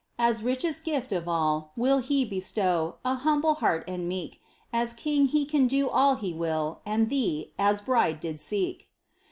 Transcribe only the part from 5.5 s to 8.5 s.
do all He will, and thee As bride did